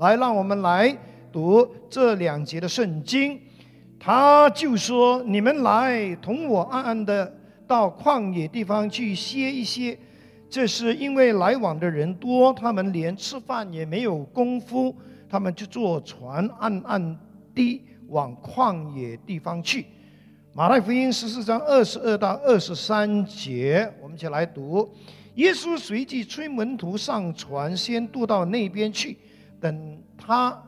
[0.00, 0.96] 来，让我们来
[1.30, 3.38] 读这两节的圣经。
[3.98, 7.30] 他就说：“你们来，同我暗暗的
[7.66, 9.98] 到旷野地方去歇一歇。
[10.48, 14.96] 这是因为来往的人多，他们连吃饭也没有功夫，
[15.28, 17.18] 他们就坐船暗暗
[17.54, 19.84] 地往旷野地方去。”
[20.56, 24.90] 马太福音十四章二十二到二十三节，我们一起来读。
[25.34, 29.18] 耶稣随即催门徒上船，先渡到那边去。
[29.60, 30.60] 等他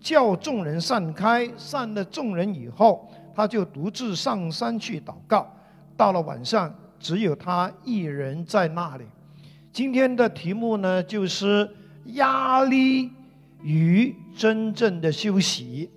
[0.00, 5.46] 叫众人散开，散了众人以后，他就独自上山去祷告。
[5.96, 9.04] 到了晚上，只有他一人在那里。
[9.72, 11.68] 今天的题目呢，就是
[12.06, 13.10] 压力
[13.62, 15.90] 与真正的休息。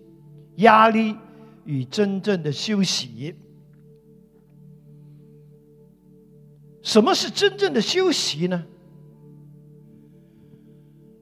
[0.57, 1.15] 压力
[1.65, 3.35] 与真正的休息。
[6.81, 8.63] 什么是真正的休息呢？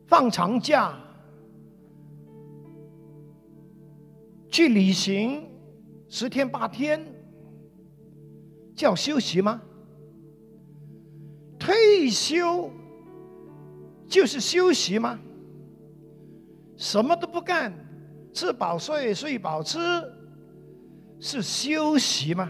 [0.07, 0.97] 放长假，
[4.55, 5.43] 去旅行
[6.07, 7.05] 十天八天，
[8.73, 9.61] 叫休息吗？
[11.59, 12.71] 退休
[14.07, 15.19] 就是休息吗？
[16.77, 17.73] 什么都不干，
[18.31, 19.77] 吃饱睡，睡饱吃，
[21.19, 22.49] 是休息吗？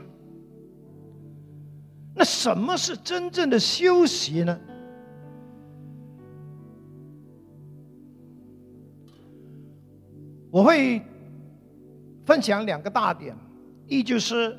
[2.13, 4.59] 那什么是真正的休息呢？
[10.51, 11.01] 我会
[12.25, 13.35] 分享两个大点，
[13.87, 14.57] 一就是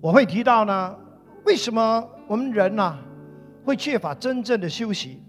[0.00, 0.96] 我会提到呢，
[1.44, 2.98] 为什么我们人呢
[3.64, 5.22] 会缺乏真正的休息？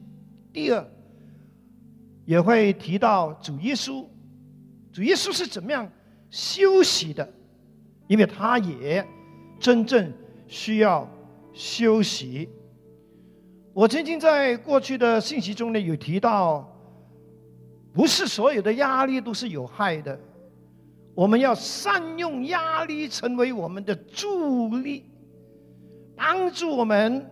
[0.53, 0.85] 第二，
[2.25, 4.05] 也会提到主耶稣，
[4.91, 5.89] 主耶稣是怎么样
[6.29, 7.27] 休息的？
[8.07, 9.05] 因为他也
[9.59, 10.11] 真正。
[10.53, 11.09] 需要
[11.53, 12.49] 休息。
[13.71, 16.69] 我曾经在过去的信息中呢有提到，
[17.93, 20.19] 不是所有的压力都是有害的，
[21.13, 25.05] 我们要善用压力成为我们的助力，
[26.15, 27.25] 帮助我们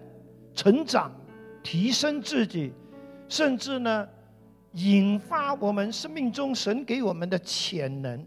[0.53, 1.11] 成长、
[1.63, 2.71] 提升自己，
[3.27, 4.07] 甚至呢
[4.73, 8.25] 引发我们生命中神给我们的潜能。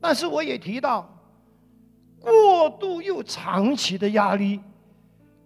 [0.00, 1.14] 但是我也提到。
[2.20, 4.58] 过度又长期的压力，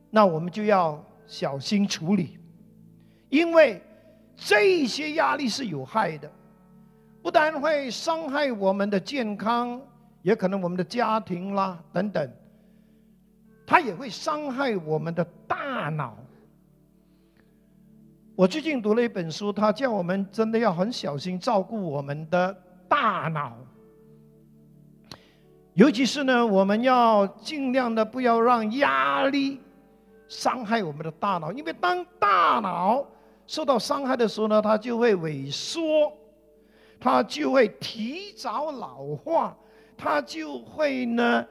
[0.09, 2.39] 那我们就要小心处理，
[3.29, 3.79] 因为
[4.35, 6.33] 这些压力是有害的，
[7.23, 9.81] 不但会伤害我们的健康，
[10.23, 12.31] 也可能我们的家庭啦等等，
[13.65, 16.17] 它也会伤害我们的大脑。
[18.35, 22.57] 我最近读了一本书，它叫我们真的要很小心照顾我们的
[22.89, 23.57] 大脑。
[25.75, 29.61] 尤其是呢，我们要尽量的不要让压力
[30.29, 33.07] 伤害我们的大脑，因为当大脑
[33.47, 36.13] 受到伤害的时候呢，它就会萎缩，
[37.03, 39.57] 它就会提早老化，
[39.97, 41.45] 它就会呢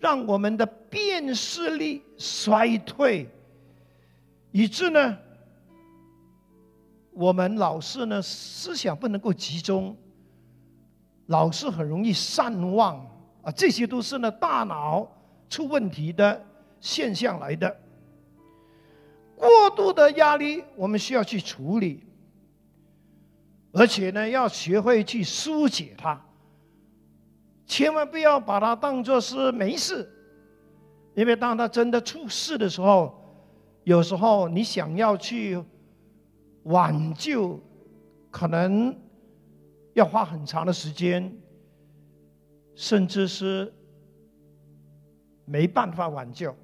[0.00, 3.28] 让我们的辨识力衰退，
[4.50, 5.16] 以致呢
[7.12, 9.96] 我们老是呢思想不能够集中，
[11.26, 13.06] 老是很容易善忘。
[13.42, 15.06] 啊，这些都是呢大脑
[15.48, 16.44] 出问题的
[16.80, 17.76] 现象来的。
[19.36, 22.04] 过度的压力，我们需要去处理，
[23.72, 26.20] 而且呢，要学会去疏解它。
[27.66, 30.08] 千万不要把它当作是没事，
[31.14, 33.14] 因为当它真的出事的时候，
[33.84, 35.62] 有时候你想要去
[36.64, 37.58] 挽救，
[38.30, 38.94] 可能
[39.94, 41.34] 要花很长的时间。
[42.74, 43.70] 甚至是
[45.44, 46.56] 没办法挽救。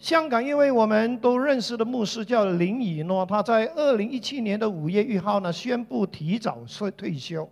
[0.00, 7.48] 香港，因为我们都认识的牧师叫林以诺，他在二零一七年的五月一号呢，宣布提早退退休，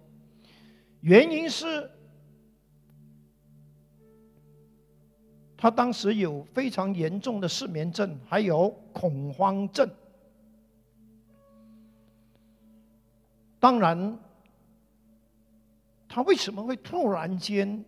[1.03, 1.89] 原因是，
[5.57, 9.89] 他当时有非常严重的失眠症，还有恐慌症。
[13.61, 14.19] 当然。
[16.11, 17.85] 他为什么会突然间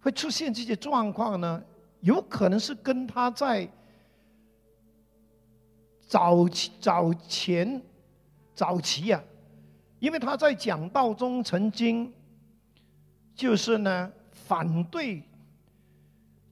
[0.00, 1.62] 会出现这些状况呢？
[2.04, 3.66] 有可能是跟他在
[6.06, 6.46] 早、
[6.78, 7.80] 早前、
[8.54, 9.24] 早期呀，
[9.98, 12.12] 因为他在讲道中曾经
[13.34, 15.22] 就是呢反对，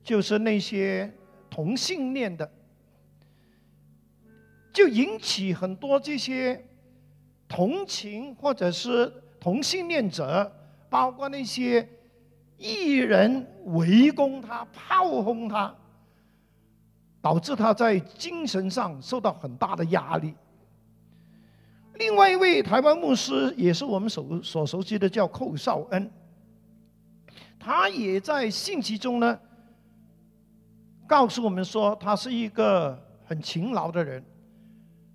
[0.02, 1.12] 就是那些
[1.50, 2.50] 同性恋的，
[4.72, 6.64] 就引起很多这些
[7.46, 10.50] 同情或者是同性恋者。
[10.88, 11.88] 包括那些
[12.62, 15.74] 一人围攻他、炮轰他，
[17.20, 20.32] 导致他在精神上受到很大的压力。
[21.94, 26.08] 另外一位台湾牧师也是我们所所熟悉的，叫寇少恩。
[27.58, 29.36] 他也在信息中呢，
[31.08, 34.24] 告诉我们说，他是一个很勤劳的人，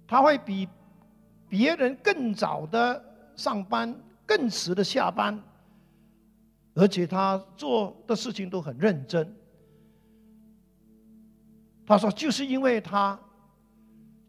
[0.05, 0.67] 他会比
[1.47, 3.01] 别人更早的
[3.37, 3.95] 上班，
[4.25, 5.41] 更迟的下班，
[6.77, 9.35] 而且他做的事情都很认真。
[11.85, 13.19] 他说，就是因为他。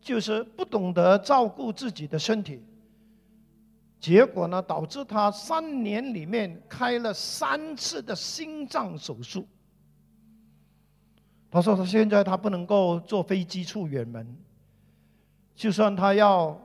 [0.00, 2.62] 就是不懂得照顾自己的身体，
[4.00, 9.46] 结果呢，导致他三年里面开了三次的心脏手术。
[11.50, 14.24] 他说他现在他不能够坐飞机出远门，
[15.54, 16.58] 就算他要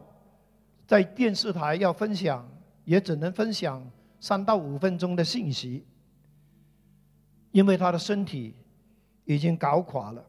[0.88, 2.48] 在电视台要分享，
[2.86, 3.86] 也只能分享
[4.24, 5.84] 三到五分钟的信息，
[7.52, 8.54] 因为他的身体
[9.26, 10.26] 已经搞垮了。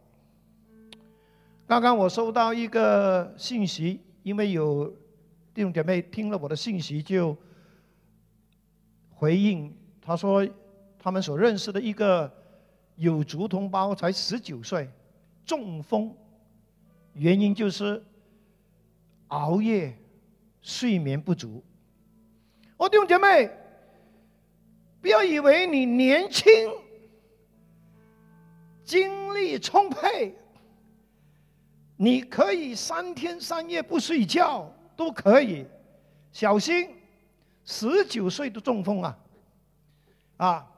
[1.65, 4.93] 刚刚我收到一个信息，因为有
[5.55, 7.37] 弟兄姐妹听了我的信息，就
[9.13, 10.45] 回应他说，
[10.99, 12.29] 他们所认识的一个
[12.97, 14.91] 有族同胞才十九岁，
[15.47, 16.13] 中风，
[17.13, 18.03] 原因就是
[19.29, 19.97] 熬夜、
[20.63, 21.63] 睡眠不足。
[22.77, 23.49] 我弟兄姐妹，
[25.05, 26.51] 不要以为你年轻、
[28.83, 30.35] 精力充沛。
[31.99, 35.67] 你可以三天三夜不睡觉都可以，
[36.33, 36.89] 小心，
[37.67, 39.19] 十九岁的中风啊！
[40.39, 40.73] 啊，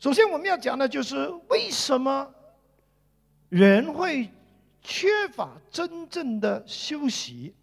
[0.00, 2.28] 首先我们要讲的就是为什么
[3.50, 4.28] 人会
[4.82, 7.54] 缺乏真正的休息？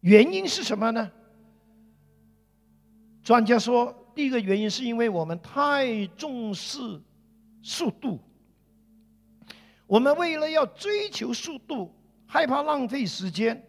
[0.00, 1.12] 原因是什么呢？
[3.30, 7.00] 专家说，第一个原因是因为我们太重视
[7.62, 8.18] 速度。
[9.86, 11.94] 我们为了要追求速度，
[12.26, 13.64] 害怕浪费时间，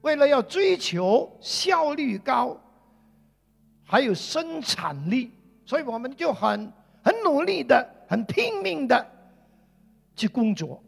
[0.00, 2.60] 为了要追求效率高，
[3.84, 5.30] 还有生产力，
[5.64, 6.72] 所以我们就很
[7.04, 9.06] 很努力的、很拼命的
[10.16, 10.82] 去工作。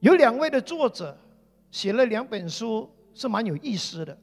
[0.00, 1.14] 有两位的作者
[1.70, 4.18] 写了两本书，是蛮有意思的。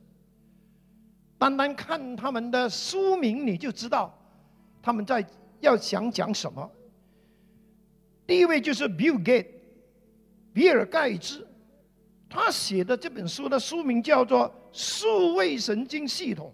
[1.39, 4.13] 单单看他们的书名，你就知道
[4.81, 5.25] 他们在
[5.61, 6.69] 要想讲什么。
[8.27, 9.47] 第一位就是 Bill Gates，
[10.53, 11.47] 比尔盖茨，
[12.29, 16.53] 他写的这本书的书名叫做《数位神经系统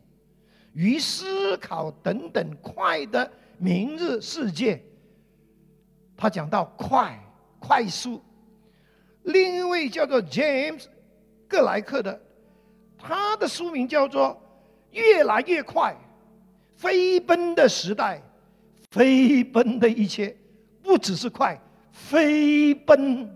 [0.73, 4.75] 与思考等等快的明日世界》。
[6.15, 7.19] 他讲到快、
[7.59, 8.21] 快速。
[9.23, 10.85] 另一位叫做 James
[11.47, 12.21] 格莱克的，
[12.97, 14.27] 他的书名叫做
[14.95, 15.95] 《越来越快：
[16.75, 18.21] 飞奔的时代，
[18.89, 20.29] 飞奔的一切》。
[20.81, 21.59] 不只是快，
[21.91, 23.29] 飞奔。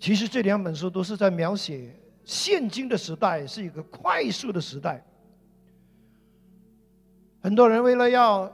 [0.00, 1.94] 其实这两本书都是在描写
[2.24, 5.04] 现今的时代是一个快速的时代。
[7.40, 8.50] 很多人为了要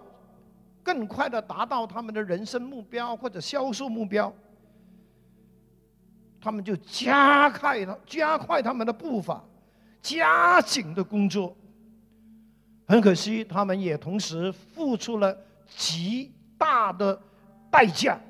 [0.82, 4.34] 更快的达到他们的人生目标或者销售目标，
[6.44, 9.42] 他们就加快了加快他们的步伐，
[10.02, 11.56] 加紧的工作。
[12.86, 15.34] 很可惜，他们也同时付出了
[15.74, 17.18] 极大的
[17.70, 18.20] 代价，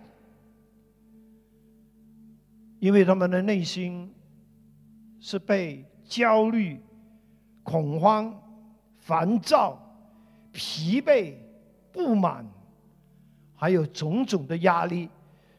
[2.78, 4.14] 因为他们的内心
[5.18, 6.80] 是被焦虑、
[7.64, 8.33] 恐慌、
[9.00, 9.76] 烦躁、
[10.52, 11.35] 疲惫、
[11.90, 12.47] 不满，
[13.56, 15.09] 还有种种的压力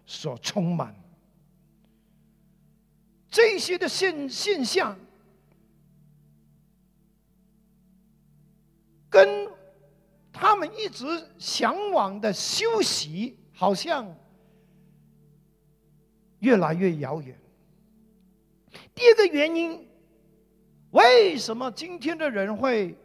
[0.05, 0.95] 所充满。
[3.35, 4.97] 这些的现现象。
[9.09, 9.49] 跟
[10.31, 11.05] 他们一直
[11.37, 14.13] 向往的休息，好像
[16.39, 17.37] 越来越遥远。
[18.93, 19.85] 第二个原因，
[20.91, 22.97] 为什么今天的人会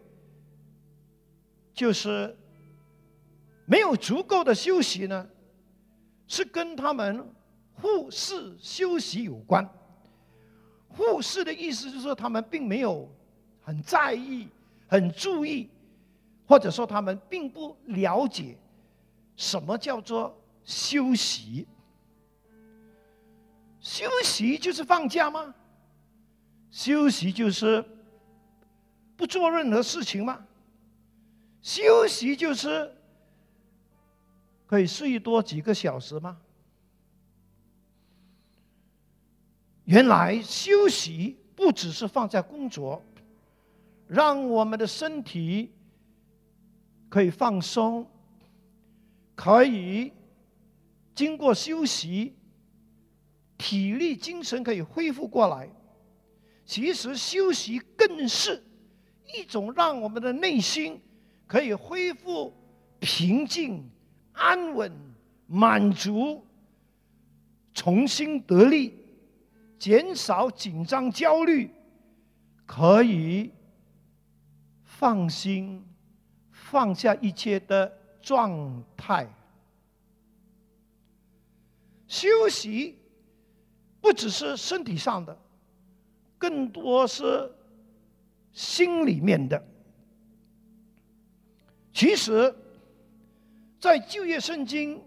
[1.75, 2.37] 就是
[3.67, 5.29] 没有足够的休息呢？
[6.29, 7.35] 是跟他们
[7.73, 9.69] 忽视休息有关。
[10.97, 13.09] 忽视的意思就是说，他们并没有
[13.63, 14.49] 很在意、
[14.87, 15.69] 很注意。
[16.47, 18.59] 或者说，他们并不了解
[19.37, 21.65] 什么叫做休息。
[23.81, 25.55] 休息就是放假吗？
[26.73, 27.85] 休息就是
[29.17, 30.45] 不做任何事情吗？
[31.63, 32.93] 休息就是
[34.67, 36.37] 可以睡多几个小时吗？
[39.91, 43.05] 原来休息不只是放在工作，
[44.07, 45.73] 让我们的身体。
[47.09, 48.07] 可以放松，
[49.35, 50.13] 可以
[51.13, 52.37] 经过休息
[53.59, 55.69] 体力、精神可以恢复过来。
[56.65, 58.63] 其实休息更是
[59.35, 61.03] 一种让我们的内心
[61.49, 62.55] 可以恢复
[63.01, 63.91] 平静、
[64.31, 64.93] 安稳、
[65.49, 66.47] 满足、
[67.75, 69.00] 重新得力、
[69.81, 71.71] 减少紧张、焦虑，
[72.67, 73.51] 可以
[74.85, 75.83] 放心、
[76.53, 79.27] 放下一切的状态。
[82.07, 82.99] 休息
[84.03, 85.35] 不只是身体上的，
[86.37, 87.51] 更多是
[88.53, 89.67] 心里面的。
[91.91, 92.55] 其实，
[93.81, 95.03] 在旧约圣经，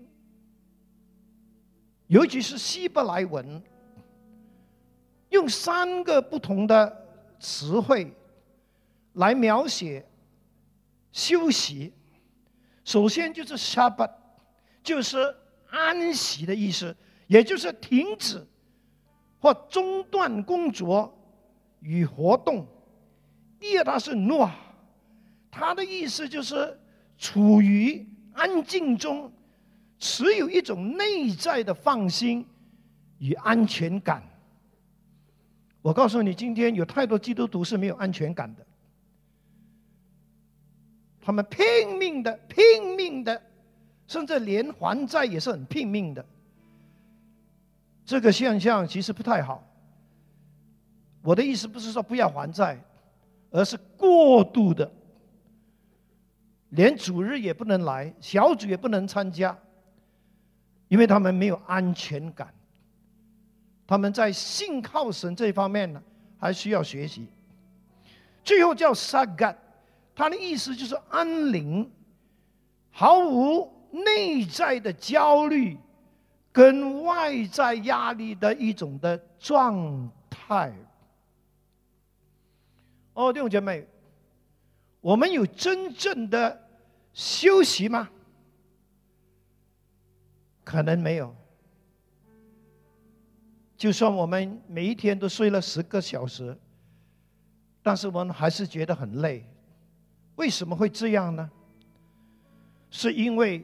[2.07, 3.61] 尤其是希伯来文，
[5.33, 7.05] 用三个不同的
[7.39, 8.11] 词汇
[9.13, 10.07] 来描写
[11.11, 11.93] 休息。
[12.83, 14.11] 首先就是 Shabbat，
[14.81, 15.35] 就是。
[15.75, 18.45] 安息的意思，也就是停止
[19.39, 21.11] 或中断工作
[21.79, 22.67] 与活动。
[23.59, 24.47] 第二，它是诺，
[25.49, 26.79] 它的意思就是
[27.17, 29.33] 处于安静中，
[29.97, 32.45] 持有一种内在的放心
[33.17, 34.21] 与安全感。
[35.83, 38.65] 我告诉你，今天有太多基督徒是没有安全感的，
[41.21, 43.39] 他们拼命的，拼命的。
[44.05, 46.23] 甚至连还债也是很拼命的，
[48.05, 49.63] 这个现象其实不太好。
[51.21, 52.77] 我的意思不是说不要还债，
[53.49, 54.91] 而是过度的，
[56.69, 59.57] 连主日也不能来，小组也不能参加，
[60.89, 62.53] 因为他们没有安全感。
[63.93, 66.01] 他们在信靠神这方面呢，
[66.39, 67.27] 还需要学习。
[68.43, 69.55] 最后叫 sagat，
[70.15, 71.87] 它的意思就是安宁，
[72.89, 73.71] 毫无。
[73.91, 75.77] 内在的焦虑
[76.51, 80.73] 跟外在压力的一种的状态。
[83.13, 83.87] 哦，弟兄姐妹，
[85.01, 86.67] 我们有真正的
[87.13, 88.09] 休息吗？
[90.63, 91.35] 可能没有。
[93.83, 96.57] 就算我们每一天都睡了十个小时，
[97.81, 99.45] 但是我们还是觉得很累。
[100.37, 101.51] 为什么会这样呢？
[102.89, 103.61] 是因为。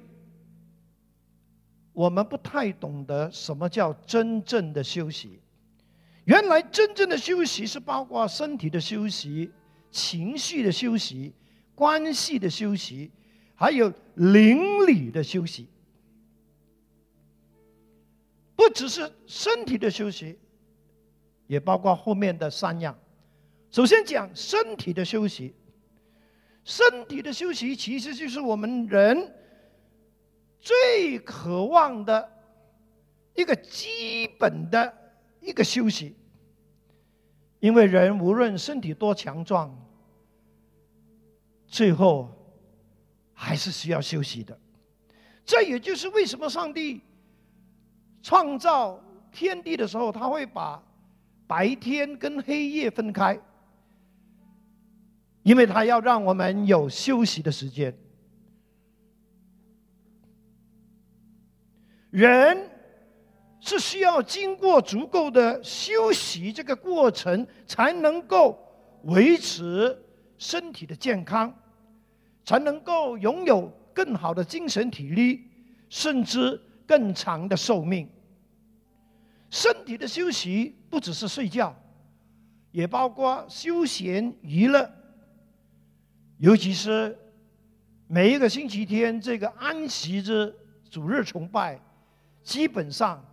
[1.94, 5.40] 我们不太懂得什么叫真正的休息。
[6.26, 9.50] 原来真正的休息是包括身体的休息、
[9.90, 11.34] 情绪的休息、
[11.74, 13.10] 关系的休息，
[13.56, 15.66] 还有灵里的休息。
[18.60, 20.38] 不只是身体的休息，
[21.48, 22.94] 也包括后面的三样。
[23.72, 25.56] 首先讲身体的休息，
[26.66, 29.34] 身体的休息其实就是我们人。
[30.60, 32.30] 最渴望的
[33.34, 34.94] 一个基本的
[35.40, 36.18] 一个休息，
[37.62, 39.74] 因为人无论身体多强壮，
[41.66, 42.30] 最后
[43.34, 44.60] 还是需要休息的。
[45.46, 47.02] 这也就是为什么上帝
[48.22, 49.00] 创造
[49.32, 50.82] 天地的时候，他会把
[51.48, 53.40] 白天跟黑夜分开，
[55.44, 57.96] 因为他要让我们有休息的时间。
[62.12, 62.70] 人
[63.60, 68.58] 是需要经过足够的休息这个过程，才能够
[69.04, 69.98] 维持
[70.38, 71.54] 身体的健康，
[72.44, 75.44] 才能够拥有更好的精神体力，
[75.88, 76.60] 甚至
[76.90, 78.10] 更长的寿命。
[79.52, 81.76] 身体的休息不只是睡觉，
[82.72, 84.92] 也包括休闲娱乐，
[86.40, 87.16] 尤其是
[88.08, 90.52] 每一个星期天这个安息日
[90.90, 91.80] 主日崇拜。
[92.42, 93.24] 基本上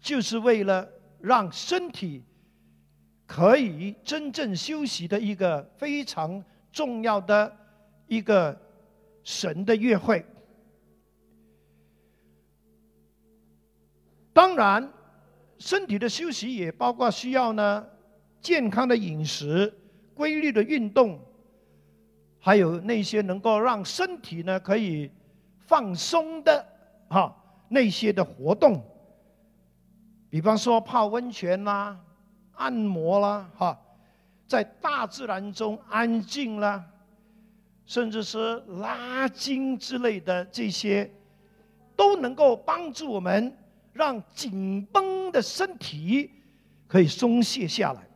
[0.00, 0.88] 就是为了
[1.20, 2.24] 让身体
[3.26, 7.56] 可以真正休息的一个非常重要的
[8.08, 8.60] 一个
[9.22, 10.24] 神的约会。
[14.38, 14.88] 当然，
[15.58, 17.84] 身体的休息也包括需要呢
[18.40, 19.76] 健康的饮食、
[20.14, 21.18] 规律的运动，
[22.38, 25.10] 还有那些能够让身体呢可以
[25.66, 26.64] 放松的
[27.08, 27.34] 哈。
[27.68, 28.80] 那些的活动，
[30.30, 31.98] 比方说泡温泉啦、
[32.52, 33.76] 按摩啦，哈，
[34.46, 36.84] 在大自然中安静啦，
[37.86, 41.10] 甚至是拉筋之类的这些，
[41.96, 43.52] 都能够帮助我们
[43.98, 46.30] 让紧绷的身体
[46.86, 48.08] 可以松懈下来。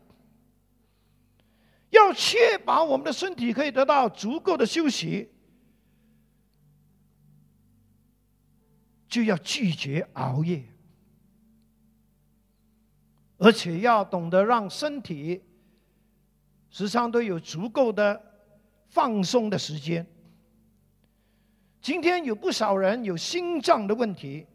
[1.91, 5.29] 要确保我们的身体可以得到足够的休息。
[9.09, 10.65] 就要拒绝熬夜。
[13.37, 15.43] 而且要懂得让身体
[16.71, 18.19] 时常都有足够的
[18.87, 20.07] 放松的时间。
[21.81, 24.47] 今天有不少人有心脏的问题，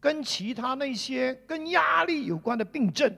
[0.00, 3.12] 跟其他那些跟压力有关的病症，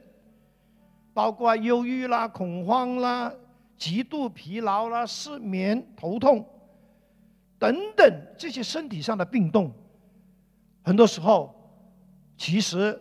[1.13, 3.33] 包括忧郁啦、恐慌啦、
[3.77, 6.49] 极度疲劳啦、失眠、头痛
[7.59, 9.73] 等等这些身体上的病痛，
[10.83, 11.55] 很多时候
[12.37, 13.01] 其实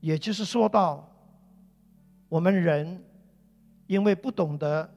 [0.00, 1.08] 也就是说到
[2.28, 3.02] 我们人
[3.86, 4.92] 因为不懂得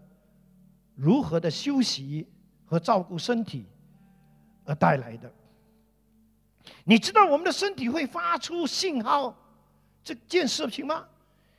[0.95, 2.27] 如何的休息
[2.65, 3.65] 和照顾身体。
[4.67, 5.31] 而带来的，
[6.83, 9.35] 你知道我们的身体会发出信号
[10.03, 11.05] 这件事情吗？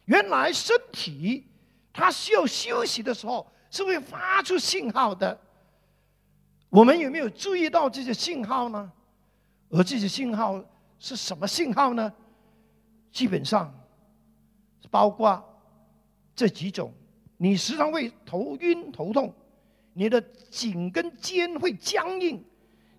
[0.04, 1.44] 原来身体
[1.92, 5.38] 它需要休息的时候是会发出信号的。
[6.68, 8.92] 我们有没有注意到这些信号呢？
[9.70, 10.62] 而这些信号
[11.00, 12.12] 是什么信号呢？
[13.10, 13.74] 基本上
[14.90, 15.42] 包括
[16.34, 16.92] 这几种：
[17.36, 19.34] 你时常会头晕头痛，
[19.92, 20.20] 你的
[20.50, 22.44] 颈跟肩会僵硬。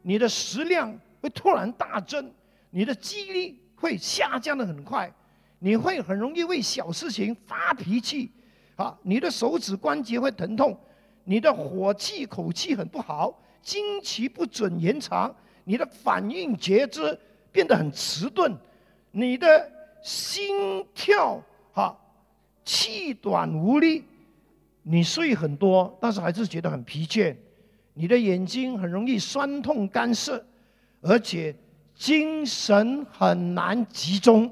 [0.01, 2.31] 你的食量会突然大增，
[2.69, 5.11] 你的记忆力会下降的很快，
[5.59, 8.31] 你会很容易为小事情发脾气，
[8.75, 10.77] 啊，你的手指关节会疼痛，
[11.23, 17.19] 你的火气口气很不好，经期不准延长，你的反应觉知
[17.51, 18.55] 变得很迟钝，
[19.11, 19.71] 你的
[20.01, 21.41] 心跳
[21.73, 21.97] 哈
[22.63, 24.03] 气短无力，
[24.83, 27.35] 你睡很多，但是还是觉得很疲倦。
[27.93, 30.45] 你的眼睛很容易酸痛干涩，
[31.01, 31.55] 而且
[31.95, 34.51] 精神很难集中。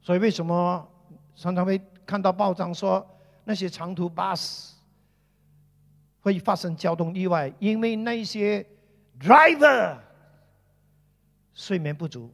[0.00, 0.88] 所以为什么
[1.36, 3.06] 常常会看到报章说
[3.44, 4.74] 那些长途巴士
[6.20, 7.52] 会发生交通意外？
[7.58, 8.66] 因为那些
[9.20, 9.98] driver
[11.52, 12.32] 睡眠不足，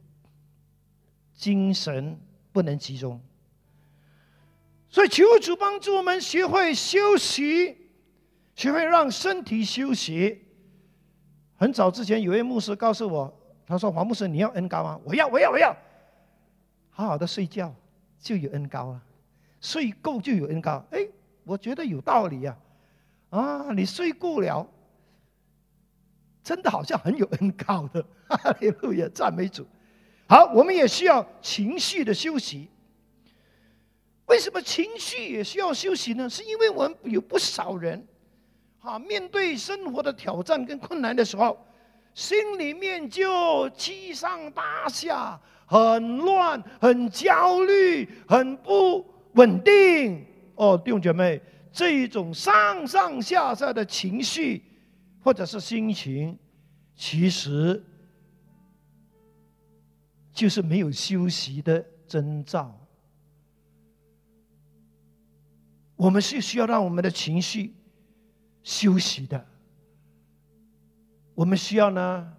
[1.33, 2.19] 精神
[2.51, 3.21] 不能集中。
[4.89, 7.78] 所以求主帮助我们学会休息，
[8.59, 10.43] 学会让身体休息。
[11.55, 13.33] 很早之前，有位牧师告诉我，
[13.65, 15.73] 他说：“黄牧师，你要恩高吗？”我要，我要，我要。
[16.89, 17.73] 好好的睡觉
[18.19, 19.01] 就有恩高啊，
[19.61, 20.85] 睡够就有恩高。
[20.91, 21.07] 哎，
[21.45, 22.57] 我觉得有道理呀。
[23.29, 24.69] 啊，你睡够了，
[26.43, 28.05] 真的好像很有恩高的。
[28.27, 29.65] 哈利路亚，赞美主。
[30.27, 32.67] 好，我们也需要情绪的休息。
[34.25, 36.29] 为什么情绪也需要休息呢？
[36.29, 38.05] 是因为我们有不少人，
[38.79, 41.57] 哈，面对生活的挑战跟困难的时候，
[42.13, 50.25] 心里面就七上八下，很乱，很焦虑，很不稳定。
[50.55, 54.63] 哦，弟兄姐妹，这一种上上下下的情绪
[55.21, 56.37] 或者是心情，
[56.95, 57.81] 其实
[60.33, 62.75] 就是没有休息的征兆。
[65.95, 67.73] 我们是需要让我们的情绪
[68.63, 69.45] 休息的。
[71.33, 72.33] 我们需要呢，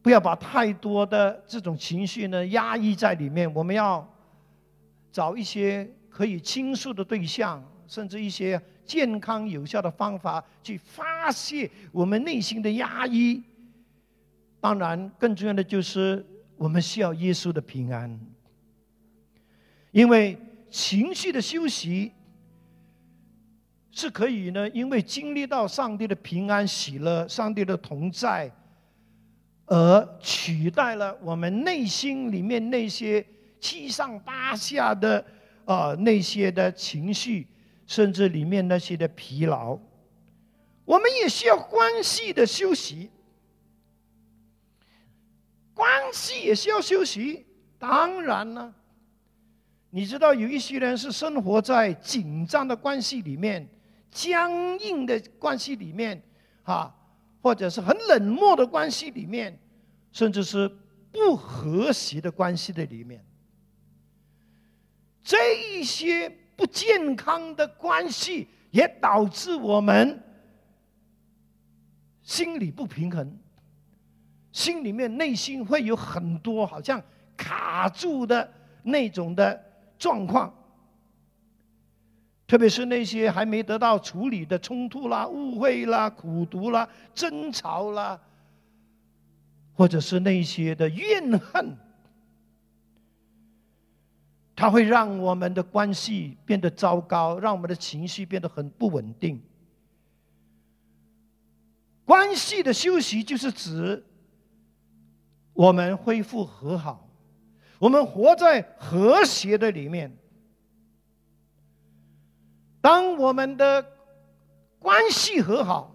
[0.00, 3.52] 不要把太多的这种情绪呢压抑在里面。
[3.52, 4.08] 我们要
[5.10, 13.42] 找一些可以倾诉的对象，甚至一些健康有效的方法去发泄我们内心的压抑。
[14.60, 16.24] 当然，更重要的就是
[16.56, 18.20] 我们需要耶稣的平安，
[19.90, 20.38] 因为。
[20.74, 22.12] 情绪的休息
[23.94, 28.50] 是可以呢，因为经历到上帝的平安、喜乐、上帝的同在，
[29.66, 33.24] 而取代了我们内心里面那些
[33.60, 35.24] 七上八下的
[35.66, 37.46] 啊那些的情绪，
[37.86, 39.78] 甚至里面那些的疲劳。
[40.86, 43.10] 我们也需要关系的休息，
[45.74, 47.44] 关系也需要休息。
[47.78, 48.74] 当然呢。
[49.94, 53.68] 你知道有一些人是生活在紧张的关系里面、
[54.12, 56.22] 僵硬的关系里面，
[56.62, 56.94] 哈，
[57.42, 59.58] 或者是很冷漠的关系里面，
[60.12, 60.68] 甚至是
[61.10, 63.24] 不和谐的关系的里面。
[65.24, 70.22] 这一些不健康的关系也导致我们
[72.22, 73.36] 心理不平衡，
[74.52, 77.02] 心里面内心会有很多好像
[77.36, 78.48] 卡住的
[78.84, 79.72] 那种的。
[79.98, 80.52] 状况，
[82.52, 88.20] 特别是那些还没得到处理的冲突啦、误会啦、苦读啦、争吵啦，
[89.72, 91.74] 或者是那些的怨恨，
[94.54, 99.42] 它会让我们的关系变得糟糕，让我们的情绪变得很不稳定。
[102.04, 104.04] 关系的休息就是指
[105.54, 107.08] 我们恢复和好，
[107.78, 110.14] 我们活在和谐的里面。
[112.82, 113.82] 当我们的
[114.80, 115.94] 关系和好，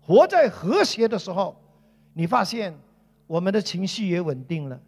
[0.00, 1.60] 活在和谐的时候，
[2.14, 2.72] 你发现
[3.26, 4.80] 我们的情绪也稳定了，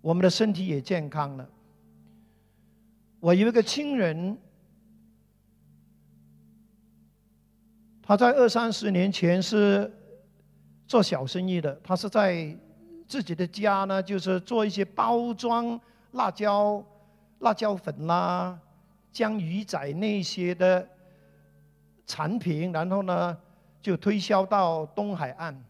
[0.00, 1.46] 我们的身体也健康了。
[3.18, 4.38] 我有一个亲人，
[8.00, 9.92] 他在二三十年前是
[10.86, 12.56] 做小生意的，他是在
[13.08, 15.78] 自己的家呢，就是做一些包装
[16.12, 16.80] 辣椒、
[17.40, 18.56] 辣椒粉啦。
[19.12, 20.88] 将鱼仔那些的
[22.06, 23.36] 产品，然后呢，
[23.80, 25.64] 就推销到东海岸。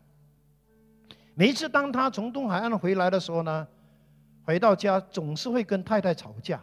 [1.35, 3.67] 每一次当他从东海岸回来的时候呢，
[4.45, 6.63] 回到家总是会跟太太吵架。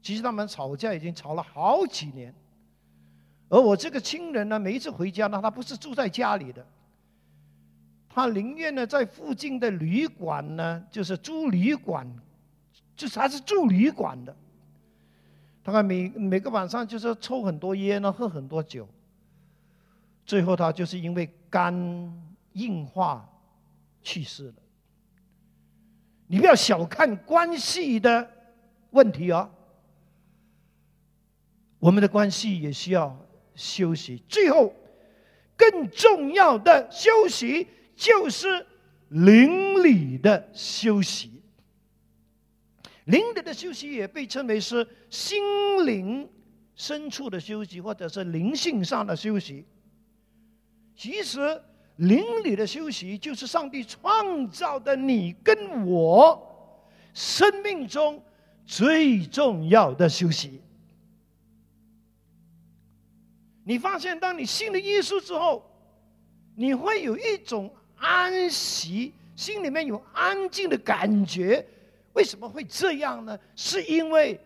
[0.00, 2.34] 其实他们吵架已经吵了好几年。
[3.48, 6.66] 而我这个亲人呢，每一次回家呢，他不是住在家里的，
[8.08, 12.06] 他宁愿呢在附近的旅馆呢，就是租旅馆，
[12.96, 14.34] 就是他是住旅馆的。
[15.62, 18.88] 大概每每个晚上就是抽很多烟呢，喝很多酒。
[20.24, 21.72] 最后他就是因为肝
[22.52, 23.28] 硬化
[24.02, 24.54] 去世了。
[26.26, 28.30] 你不要小看关系的
[28.90, 29.50] 问题啊，
[31.78, 33.16] 我们的关系也需要
[33.54, 34.22] 休息。
[34.28, 34.72] 最后，
[35.56, 38.66] 更重要的休息就是
[39.08, 41.31] 邻里的休息。
[43.06, 45.42] 灵里的休息也被称为是心
[45.84, 46.28] 灵
[46.74, 49.64] 深处的休息，或者是灵性上的休息。
[50.94, 51.60] 其实，
[51.96, 58.22] 灵里的休息就是上帝创造的你跟我生命中
[58.64, 60.60] 最重要的休息。
[63.64, 65.68] 你发现，当你信了耶稣之后，
[66.54, 71.66] 你会有一种安息，心里面有安静的感觉。
[72.12, 73.38] 为什么会这样呢？
[73.56, 74.38] 是因为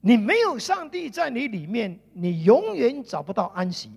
[0.00, 3.90] 你没有上帝在你里面，你永远找不到安息。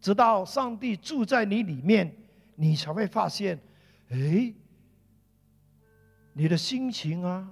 [0.00, 2.14] 直到上帝住在你里面，
[2.54, 3.58] 你才会发现，
[4.08, 4.52] 哎，
[6.32, 7.48] 你的心情啊，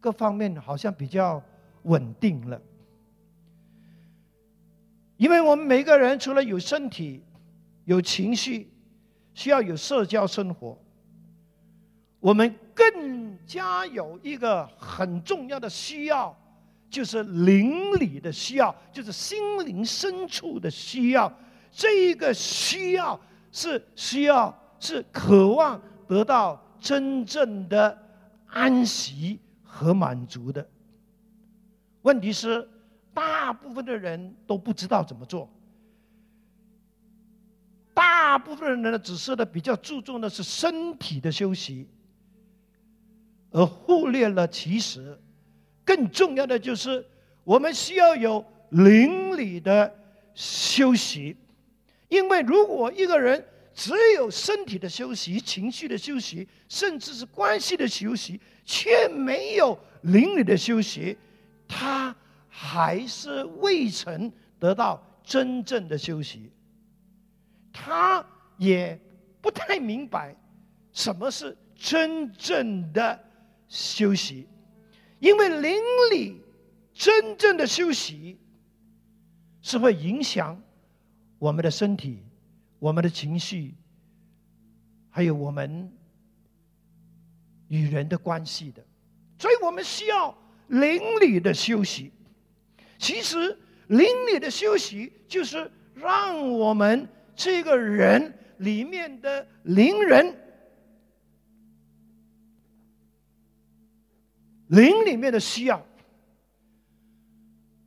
[0.00, 1.42] 各方面好像比较
[1.82, 2.60] 稳定了。
[5.16, 7.22] 因为我们每个人除了有身体、
[7.84, 8.68] 有情绪，
[9.32, 10.76] 需要有社交生活。
[12.20, 16.36] 我们更加有一个很重要的需要，
[16.90, 21.32] 就是灵里的需要，就是心灵深处的需要。
[21.70, 23.20] 这一个需要
[23.52, 27.96] 是需要，是渴望得到真正的
[28.46, 30.66] 安息和满足的。
[32.02, 32.68] 问题是，
[33.12, 35.48] 大部分的人都不知道怎么做。
[37.94, 41.88] 大部分人呢，只是呢比较注重的是身体的休息。
[43.54, 45.16] 而忽略了，其实
[45.84, 47.06] 更重要的就是，
[47.44, 49.94] 我们需要有邻里的
[50.34, 51.36] 休息。
[52.08, 61.16] 因为如果一个人只有身体的休息、情绪的休息，甚至是关系的休息，却没有邻里的休息，
[61.68, 62.14] 他
[62.48, 66.50] 还是未曾得到真正的休息。
[67.72, 68.24] 他
[68.58, 69.00] 也
[69.40, 70.34] 不太明白
[70.92, 73.20] 什么是真正的。
[73.68, 74.46] 休息，
[75.18, 75.74] 因为邻
[76.12, 76.40] 里
[76.92, 78.38] 真正的休息
[79.62, 80.60] 是会影响
[81.38, 82.22] 我们的身体、
[82.78, 83.74] 我们的情绪，
[85.10, 85.90] 还有我们
[87.68, 88.84] 与人的关系的，
[89.38, 90.36] 所以我们需要
[90.68, 92.12] 邻里的休息。
[92.98, 100.43] 其实，邻里的休息就是让我们这个人里面的邻人。
[104.74, 105.80] 灵里面的需要，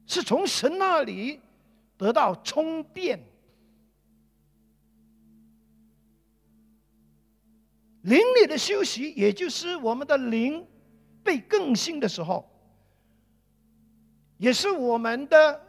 [0.05, 1.39] 是从神那里
[1.97, 3.19] 得到充电。
[8.03, 10.65] 灵里的休息，也就是我们的灵
[11.23, 12.49] 被更新的时候，
[14.37, 15.61] 也是我们的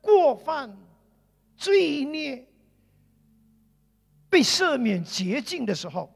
[0.00, 0.74] 过犯、
[1.54, 2.48] 罪孽
[4.30, 6.10] 被赦免洁净的时候，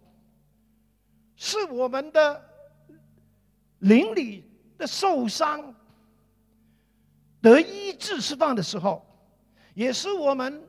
[1.36, 2.49] 是我们的。
[3.80, 4.44] 邻里
[4.78, 5.74] 的受伤
[7.42, 9.04] 得医治释放的时候，
[9.74, 10.62] 也是我们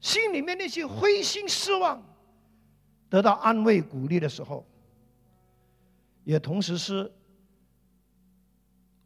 [0.00, 2.02] 心里面那些灰心失望
[3.10, 4.66] 得到安慰鼓励的时候，
[6.24, 7.10] 也同时是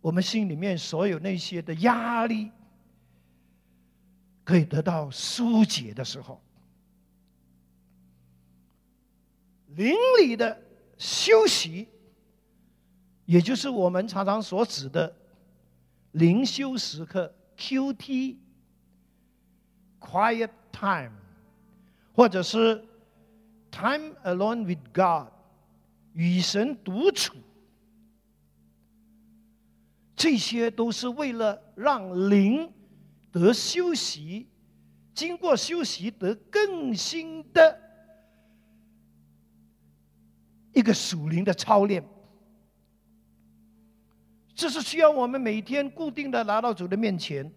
[0.01, 2.51] 我们心里面所有那些的压力
[4.43, 6.43] 可以得到疏解的时候。
[9.77, 10.61] 灵里的
[10.99, 11.89] 休息，
[13.25, 15.15] 也就是我们常常所指的
[16.13, 18.37] 灵修时刻 （QT，Quiet
[20.73, 21.13] Time），
[22.15, 22.85] 或者是
[23.71, 25.29] Time Alone with God，
[26.13, 27.37] 与神独处。
[30.15, 32.73] 这些都是为了让灵
[33.33, 34.47] 得休息，
[35.15, 37.81] 经过休息得更新的
[40.73, 42.05] 一个属灵的操练。
[44.55, 47.51] 这是需要我们每天固定的来到主的面前，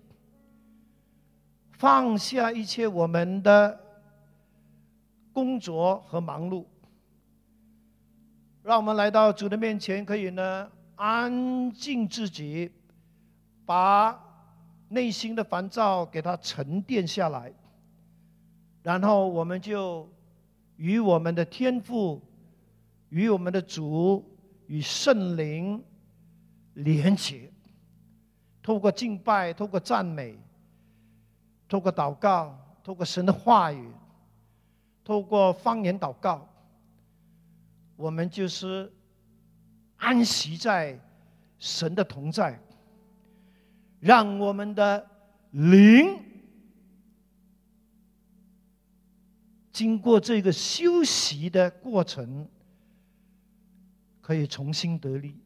[1.73, 3.79] 放下一切我们的
[5.33, 6.65] 工作和忙碌，
[8.63, 10.71] 让我们来到主的面前，可以呢。
[10.97, 12.71] 安静自己，
[13.65, 14.17] 把
[14.87, 17.53] 内心的烦躁给它沉淀下来，
[18.81, 20.09] 然后我们就
[20.77, 22.21] 与我们的天赋、
[23.09, 24.23] 与我们的主、
[24.67, 25.83] 与圣灵
[26.75, 27.51] 连结，
[28.63, 30.39] 透过敬拜、透过赞美、
[31.67, 33.89] 透过祷告、透过神的话语、
[35.03, 36.47] 透过方言祷告，
[37.97, 38.89] 我们就是。
[39.97, 40.99] 安息在
[41.57, 42.59] 神的同在，
[44.01, 45.09] 让我们的
[45.51, 46.21] 灵
[49.71, 52.45] 经过这个休息的过程，
[54.21, 55.39] 可以重新得力，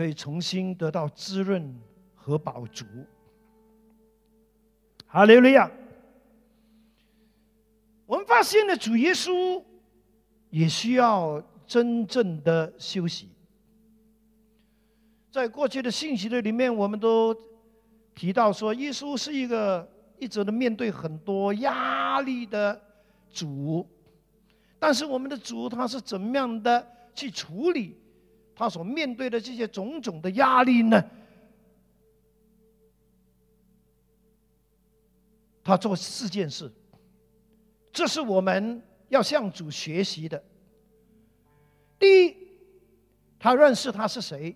[0.00, 1.78] 可以重新得到滋润
[2.14, 2.86] 和饱足。
[5.06, 5.70] 好，刘雷亚，
[8.06, 9.62] 我们发现了主耶稣
[10.48, 11.44] 也需要。
[11.66, 13.28] 真正的休息，
[15.30, 17.32] 在过去的信息的里面，我们都
[18.12, 22.82] 提到说，耶稣是一个一直的面对很多压力的
[23.30, 23.88] 主，
[24.80, 26.84] 但是我们的主他是怎么样的
[27.14, 27.99] 去处理
[28.60, 31.02] 他所面对的这些种种的压力呢？
[35.64, 36.70] 他做四件事，
[37.90, 40.44] 这是我们要向主学习的。
[41.98, 42.36] 第一，
[43.38, 44.54] 他认识他是谁，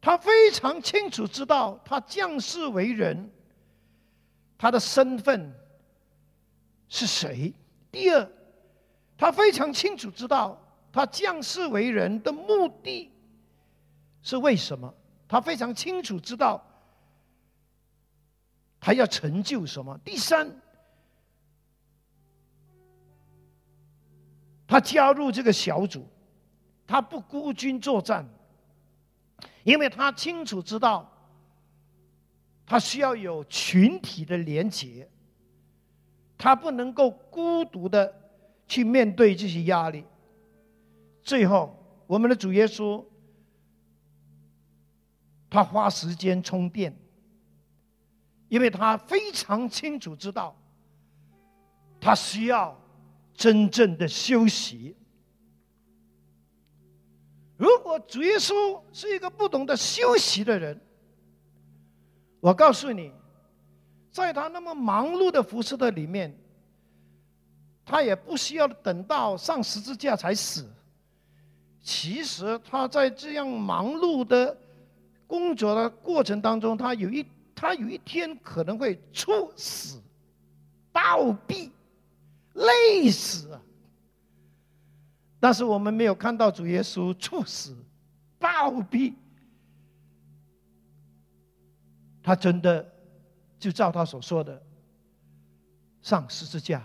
[0.00, 3.28] 他非常清楚知道他降世为人，
[4.56, 5.52] 他的身份
[6.88, 7.52] 是谁。
[7.90, 8.30] 第二，
[9.18, 10.62] 他非常清楚知道
[10.96, 13.12] 他降世为人的目的
[14.22, 14.94] 是为什么，
[15.28, 16.64] 他非常清楚知道
[18.80, 19.98] 他要成就什么。
[19.98, 20.50] 第三。
[24.66, 26.08] 他加入这个小组，
[26.86, 28.26] 他不孤军作战，
[29.64, 31.12] 因为他清楚知道，
[32.64, 35.06] 他需要有群体的连结，
[36.38, 38.10] 他不能够孤独的
[38.66, 40.02] 去面对这些压力。
[41.26, 43.04] 最后，我们的主耶稣，
[45.50, 46.96] 他花时间充电，
[48.48, 50.56] 因为他非常清楚知道，
[52.00, 52.74] 他需要。
[53.38, 54.96] 真正的休息。
[57.58, 60.80] 如果主耶稣是一个不懂得休息的人，
[62.40, 63.12] 我告诉你，
[64.10, 66.34] 在他那么忙碌的服饰的里面，
[67.84, 70.66] 他也不需要等到上十字架才死。
[71.86, 74.58] 其实他在这样忙碌的
[75.28, 80.02] 工作的过程当中，他有一他有一天可能会猝死、
[80.90, 81.70] 暴毙。
[82.54, 83.60] 累死！
[85.38, 87.76] 但是我们没有看到主耶稣猝死、
[88.38, 89.12] 暴毙，
[92.22, 92.90] 他真的
[93.58, 94.60] 就照他所说的
[96.00, 96.82] 上十字架，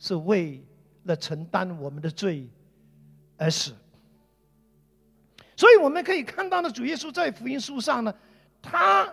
[0.00, 0.60] 是为
[1.04, 2.48] 了承担我们的罪
[3.36, 3.72] 而死。
[5.62, 8.12] 所以我们可以看到呢，主耶稣在福音书上呢，
[8.60, 9.08] 他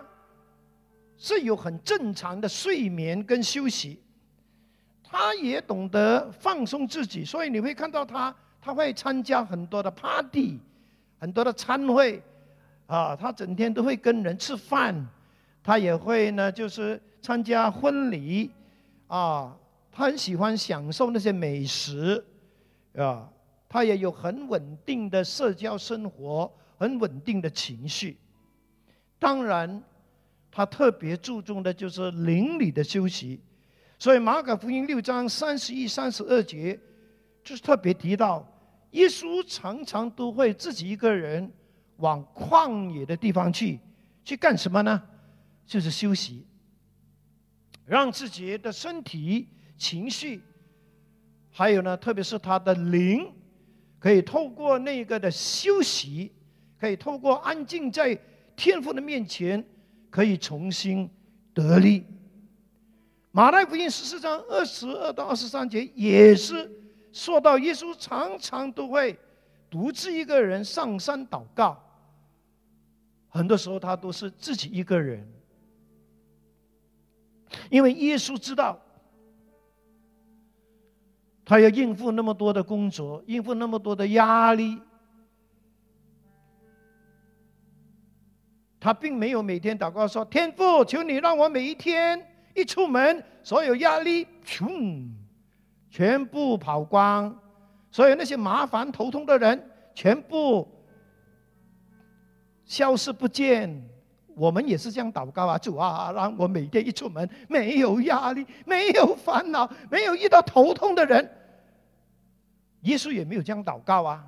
[1.16, 4.00] 是有很正常的睡眠跟休息。
[5.00, 10.58] 他也懂得放松自己，所以你会看到他，他会参加很多的 party，
[11.20, 12.20] 很多的餐会，
[12.88, 15.06] 啊，他整天都会跟人吃饭，
[15.62, 18.50] 他也会呢，就是参加婚礼，
[19.06, 19.56] 啊，
[19.92, 22.24] 他很喜欢享受那些美食，
[22.96, 23.28] 啊，
[23.70, 28.16] 他也有很稳定的社交生活，很稳定的情绪，
[29.16, 29.80] 当然，
[30.50, 33.40] 他特别注重的就是邻里的休息。
[33.96, 36.76] 所以马可福音六章三十一、三十二节，
[37.44, 38.44] 就是特别提到，
[38.90, 41.48] 耶稣常常都会自己一个人
[41.98, 43.78] 往旷野的地方去，
[44.24, 45.00] 去干什么呢？
[45.64, 46.44] 就是休息，
[47.86, 50.42] 让自己的身体、情绪
[51.52, 53.32] 还有呢，特别是他的灵，
[54.00, 56.32] 可以透过那个的休息，
[56.80, 58.18] 可以透过安静在
[58.56, 59.62] 天父的面前，
[60.08, 61.08] 可以重新
[61.52, 62.06] 得力。
[63.30, 66.68] 马太福音十四章二十二到二十三节也是
[67.12, 69.18] 说到，耶稣常常都会
[69.68, 71.78] 独自一个人上山祷告，
[73.28, 75.30] 很多时候他都是自己一个人，
[77.68, 78.80] 因为耶稣知道。
[81.50, 84.78] 他要应付那么多的工作，应付那么多的压力，
[88.78, 97.36] 他并没有每天祷告说：“天父，求你让我每一天一出门，所有压力，全部跑光，
[97.90, 99.60] 所有那些麻烦头痛的人
[99.92, 100.68] 全部
[102.64, 103.84] 消失不见。”
[104.36, 111.28] 我们也是这样祷告啊，主啊，让我每天一出门没有压力，没有烦恼，没有遇到头痛的人。
[112.82, 114.26] 耶稣也没有这样祷告啊。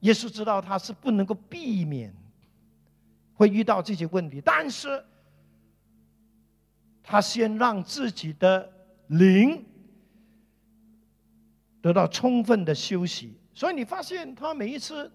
[0.00, 2.12] 耶稣知道他是不能够避免
[3.34, 5.02] 会遇到这些问题，但是
[7.02, 8.70] 他先让自己的
[9.06, 9.64] 灵
[11.80, 13.38] 得到充分的休息。
[13.54, 15.10] 所以你发现他每一次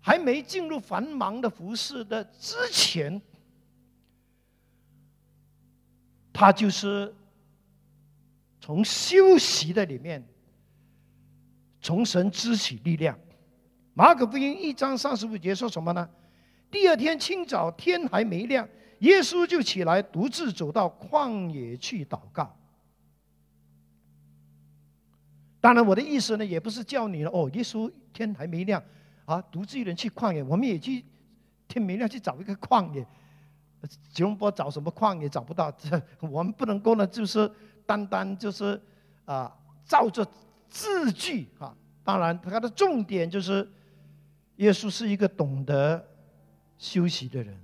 [0.00, 3.20] 还没进入繁忙的服饰的之前，
[6.32, 7.14] 他就是。
[8.62, 10.24] 从休息的里面，
[11.80, 13.18] 从神支起力量。
[13.92, 16.08] 马可福音一章三十五节说什么呢？
[16.70, 18.66] 第二天清早，天还没亮，
[19.00, 22.56] 耶稣就起来，独自走到旷野去祷告。
[25.60, 28.80] 当然，我的意思呢，也不是叫你哦，耶稣天还没亮
[29.24, 30.40] 啊，独自一人去旷野。
[30.40, 31.04] 我们也去
[31.66, 33.04] 天没亮去找一个旷野。
[34.12, 37.50] 吉隆坡找什么旷野找不到，这 我们不能够呢，就是。
[37.86, 38.80] 单单就是
[39.24, 39.52] 啊，
[39.84, 40.26] 照着
[40.68, 43.70] 字句啊，当然他的重点就是，
[44.56, 46.04] 耶稣是一个懂得
[46.78, 47.58] 休息的人。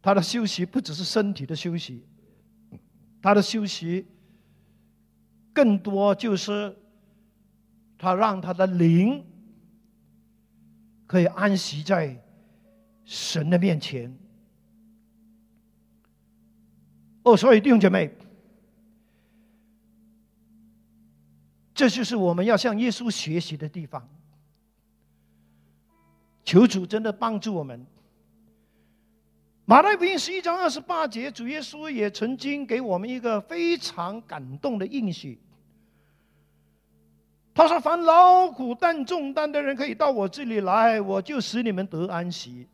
[0.00, 2.06] 他的休息不只是身体的休息，
[3.20, 4.06] 他的休息
[5.52, 6.76] 更多就是
[7.98, 9.24] 他让他的灵
[11.06, 12.22] 可以安息在
[13.04, 14.16] 神的面前。
[17.26, 18.08] 哦，所以弟兄姐妹，
[21.74, 24.08] 这就是我们要向耶稣学习的地方。
[26.44, 27.84] 求主真的帮助我们。
[29.64, 35.40] 马太福音十一章二十八节，主耶稣也曾经给我们一个非常感动的应许。
[37.52, 42.68] 他说：“凡劳苦担重担的人，可以到我这里来，我就使你们得安息。”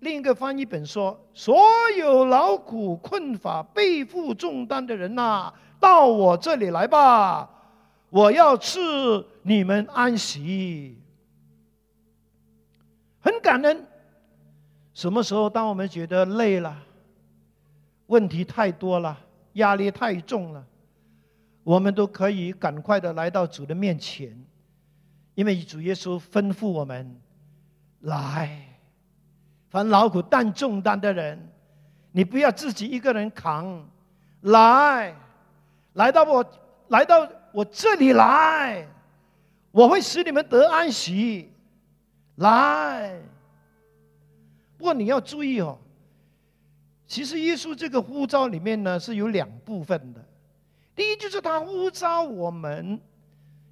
[0.00, 1.56] 另一个翻译本说：“所
[1.96, 7.48] 有劳苦困乏、背负重担的人呐，到我这里来吧，
[8.10, 10.98] 我要赐你们安息。”
[13.20, 13.86] 很感恩。
[14.92, 16.76] 什么时候，当我们觉得累了、
[18.06, 19.18] 问题太多了、
[19.54, 20.64] 压力太重了，
[21.64, 24.38] 我们都可以赶快的来到主的面前，
[25.34, 27.18] 因为主耶稣吩咐我们
[28.00, 28.65] 来。
[29.68, 31.38] 凡劳苦担重担的人，
[32.12, 33.86] 你不要自己一个人扛，
[34.42, 35.14] 来，
[35.94, 36.44] 来到我，
[36.88, 38.86] 来到我这里来，
[39.72, 41.52] 我会使你们得安息。
[42.36, 43.18] 来，
[44.76, 45.78] 不过你要注意哦，
[47.06, 50.24] 其实耶稣这个呼召里面呢是有两部分的，
[50.94, 53.00] 第一就是他呼召我们，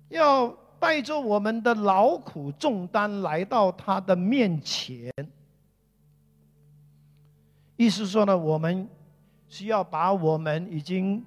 [0.09, 5.13] 要带着我们的劳苦重担来到他的面前。
[7.77, 8.89] 意思说呢，我们
[9.49, 11.25] 需要把我们已经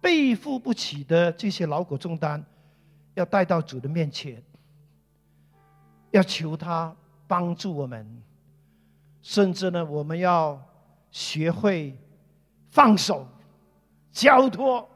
[0.00, 2.44] 背负不起的这些劳苦重担，
[3.14, 4.42] 要带到主的面前，
[6.10, 6.94] 要求他
[7.28, 8.04] 帮助我们，
[9.22, 10.60] 甚至呢，我们要
[11.12, 11.96] 学会
[12.70, 13.26] 放手、
[14.10, 14.88] 交托。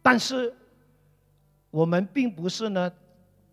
[0.00, 0.54] 但是，
[1.70, 2.90] 我们并不是呢，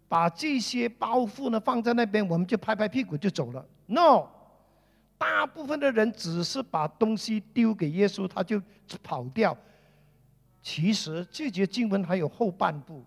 [0.08, 3.66] 把这些包袱呢放在那边，我们就拍拍屁股就走了。
[3.88, 4.28] No。
[5.28, 8.62] 大部分的人只是把东西丢给耶稣，他就
[9.02, 9.58] 跑掉。
[10.62, 13.04] 其实这节经文还有后半部。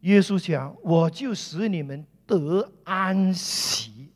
[0.00, 4.12] 耶稣讲：“我就使你们得安息。”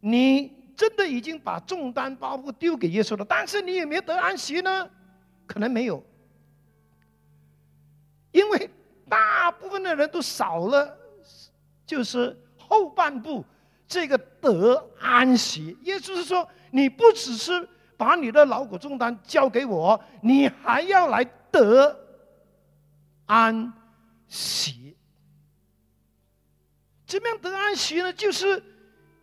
[0.00, 4.90] 你真的已经把重担包袱丢给耶稣了，但是你有没有得安息呢？
[5.46, 6.04] 可能没有，
[8.32, 8.70] 因为
[9.08, 10.94] 大部分的人都少了，
[11.86, 13.42] 就是后半部。
[13.86, 15.78] 这个得安息。
[15.80, 17.66] 也就是说，你不只是
[17.96, 21.98] 把你的劳苦重担交给我，你还要来得
[23.24, 23.72] 安
[24.28, 24.94] 息。
[27.06, 28.12] 怎么样得安息呢？
[28.12, 28.62] 就是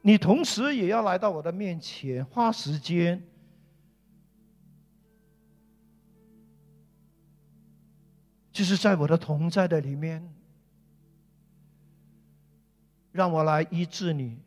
[0.02, 3.22] 你同时也要来到我的面前，花时间，
[8.52, 10.24] 就是在我的同在的里面，
[13.12, 14.38] 让我来医治你，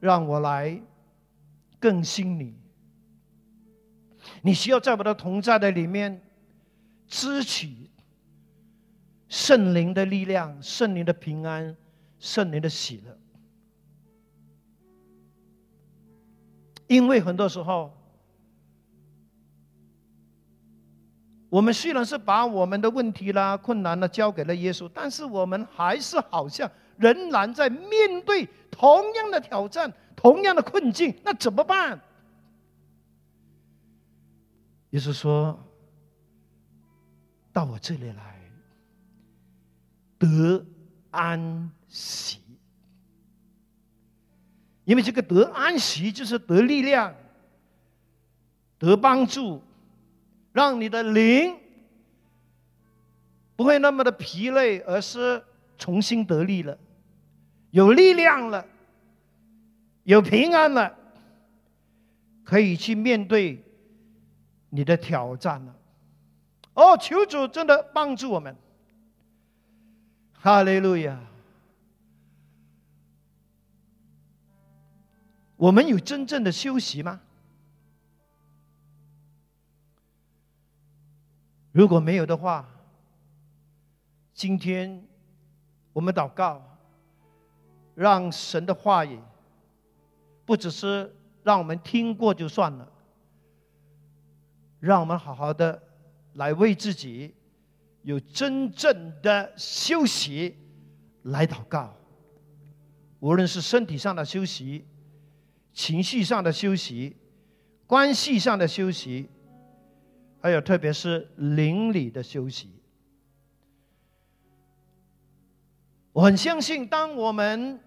[0.00, 0.80] 让我来
[1.78, 2.54] 更新你。
[4.42, 6.20] 你需要在我的同在的里面
[7.06, 7.88] 支取。
[9.28, 11.76] 圣灵的力量，圣灵的平安，
[12.18, 13.18] 圣灵的喜乐。
[16.86, 17.92] 因为很多时候，
[21.50, 31.16] 我们虽然是把我们的问题啦、困难呢交给了耶稣，但是我们还是好像仍然在面对同样的挑战、同样的困境。
[31.24, 32.00] 那怎么办？
[34.90, 35.58] 耶稣说
[37.52, 38.38] ：“到我这里来。”
[40.18, 40.66] 得
[41.12, 42.40] 安息，
[44.84, 47.14] 因为这个得安息就是得力量、
[48.80, 49.62] 得帮助，
[50.52, 51.56] 让你的灵
[53.54, 55.40] 不会那么的疲累，而是
[55.76, 56.76] 重新得力了，
[57.70, 58.66] 有力量了，
[60.04, 60.96] 有平安了，
[62.44, 63.62] 可以去面对
[64.70, 65.76] 你的挑战了。
[66.74, 68.56] 哦，求主真的帮助我们。
[70.32, 71.18] 哈利路亚！
[75.56, 77.20] 我们有真正的休息吗？
[81.72, 82.68] 如果没有的话，
[84.32, 85.04] 今天
[85.92, 86.77] 我们祷告，
[87.98, 89.18] 让神的话语
[90.46, 92.88] 不只是让我们听过就算了，
[94.78, 95.82] 让我们好好的
[96.34, 97.34] 来为自己。
[98.02, 100.56] 有真正的休息
[101.24, 101.92] 来祷告，
[103.18, 104.86] 无论是身体上的休息、
[105.72, 107.16] 情绪上的休息、
[107.84, 109.28] 关系上的休息，
[110.40, 112.80] 还有特别是邻里的休息。
[116.12, 117.78] 我很相信，当我们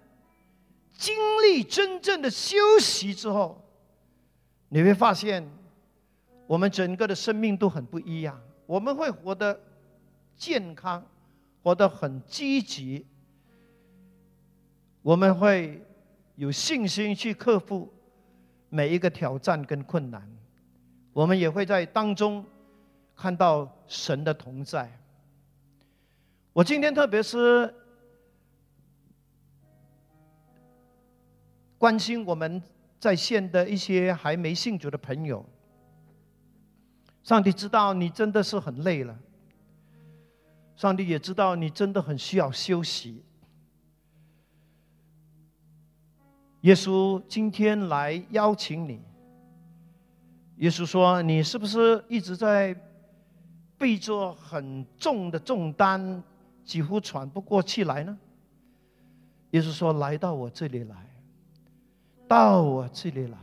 [1.02, 3.60] 经历真正的休息之后，
[4.70, 5.44] 你会发现，
[6.46, 9.60] 我们整个的生命都很不一样，我们会活得。
[10.38, 11.06] 健康，
[11.62, 13.06] 活得很积极，
[15.04, 15.80] 我们会
[16.36, 17.88] 有信心去克服
[18.70, 20.28] 每一个挑战跟困难，
[21.14, 22.44] 我们也会在当中
[23.16, 24.92] 看到神的同在。
[26.54, 27.72] 我今天特别是
[31.82, 32.62] 关心我们
[33.00, 35.44] 在线的一些还没信主的朋友，
[37.24, 39.18] 上帝知道你真的是很累了。
[40.76, 43.24] 上帝也知道你真的很需要休息。
[46.62, 49.02] 耶稣今天来邀请你。
[50.58, 52.80] 耶稣说：“你是不是一直在
[53.80, 56.22] 背着很重的重担，
[56.64, 58.16] 几乎喘不过气来呢？”
[59.50, 60.96] 耶稣说：“来到我这里来，
[62.32, 63.38] 到我这里来，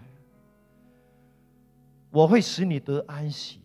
[2.11, 3.61] 我会使你得安息。”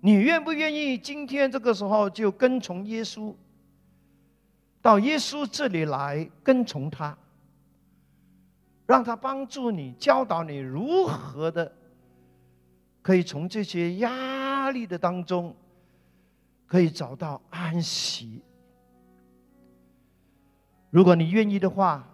[0.00, 3.34] 你愿不愿意今天这个时候就跟从耶稣，
[4.82, 7.16] 到耶稣这里来跟从他，
[8.84, 11.72] 让他帮助你，教导你如何的
[13.00, 15.56] 可以从这些压力的当中，
[16.66, 18.42] 可以找到安息。
[20.90, 22.06] 如果你愿意的话，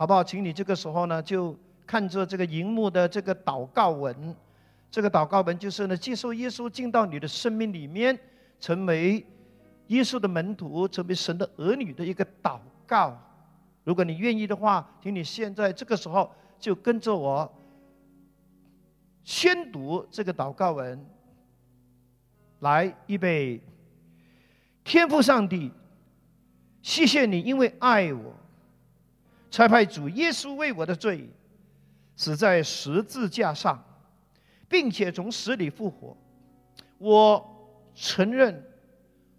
[0.00, 0.24] 好不好？
[0.24, 1.54] 请你这个时候呢，就
[1.86, 4.34] 看着这个荧幕的这个祷告文。
[4.90, 8.18] 这个祷告文就是呢，接受耶稣进到你的生命里面，
[8.58, 9.22] 成为
[9.88, 13.14] 耶稣的门徒，成为神的儿女的一个祷告。
[13.84, 17.52] 如果你愿意的话，请你现在这个时候就跟着我
[19.22, 20.98] 宣读这个祷告文。
[22.60, 23.60] 来，预备。
[24.82, 25.70] 天父上帝，
[26.80, 28.34] 谢谢你，因为爱我，
[29.50, 31.28] 差派主耶稣为我的罪
[32.16, 33.84] 死在十字架上。
[34.70, 36.16] 并且从死里复活，
[36.98, 37.44] 我
[37.92, 38.64] 承认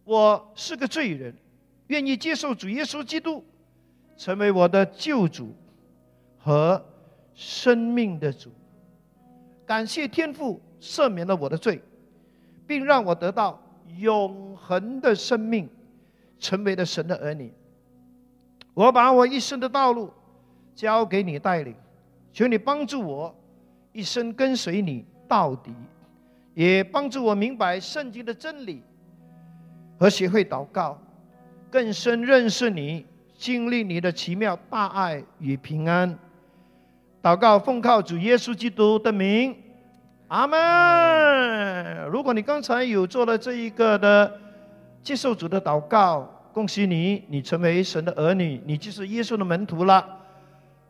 [0.04, 1.34] 我是个罪人，
[1.88, 3.42] 愿意接受主耶稣基督
[4.18, 5.56] 成为我的救主
[6.38, 6.86] 和
[7.34, 8.52] 生命的主。
[9.66, 11.82] 感谢天父赦免了我的罪，
[12.68, 13.58] 并让我得到
[14.00, 15.70] 永恒的生命，
[16.40, 17.54] 成为了神的儿女。
[18.74, 20.12] 我把我一生的道路
[20.74, 21.76] 交给你带领，
[22.32, 23.36] 求你帮助我
[23.92, 25.74] 一生跟随你到底，
[26.54, 28.82] 也帮助我明白圣经的真理
[30.00, 30.98] 和学会祷告，
[31.70, 33.06] 更深认识你，
[33.38, 36.18] 经历你的奇妙大爱与平安。
[37.22, 39.56] 祷告奉靠主耶稣基督的名，
[40.30, 42.06] 阿门。
[42.10, 44.40] 如果你刚才有做了这一个的
[45.04, 50.06] 接受主的祷告，恭喜你，你成为神的儿女，你就是耶稣的门徒了。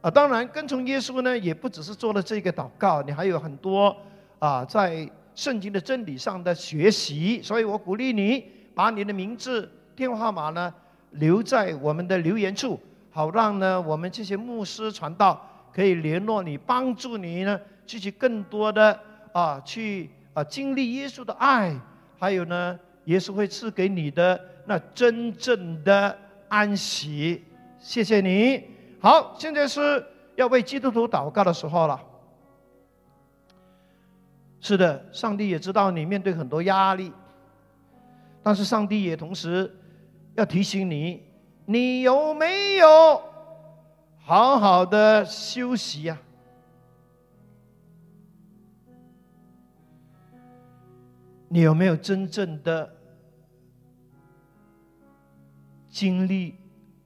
[0.01, 3.95] 啊，当然跟从耶稣呢，也不只是做了这个祷告，你还有很多
[4.39, 7.41] 啊，在圣经的真理上的学习。
[7.43, 8.43] 所以我鼓励你，
[8.74, 10.74] 把你的名字、电话号码呢
[11.12, 12.80] 留在我们的留言处，
[13.12, 15.47] 好让呢我们这些牧师传道。
[15.74, 18.99] 可以联络你，帮助你呢，继续更多的
[19.32, 21.74] 啊，去啊经历耶稣的爱，
[22.20, 24.38] 还有呢，耶稣会赐给你的
[24.72, 26.17] 那真正的
[26.47, 27.43] 安息。
[27.78, 28.63] 谢谢你。
[29.01, 30.01] 好，现在是
[30.38, 32.01] 要为基督徒祷告的时候了。
[34.61, 37.11] 是的，上帝也知道你面对很多压力，
[38.41, 39.69] 但是上帝也同时
[40.36, 41.22] 要提醒你，
[41.65, 43.22] 你有没有？
[44.19, 46.17] 好好的休息呀！
[51.49, 52.89] 你有没有真正的
[55.91, 56.55] 经历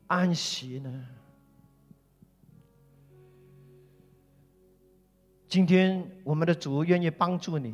[0.05, 1.05] 安息呢？
[5.49, 7.73] 今天我们的主愿意帮助你。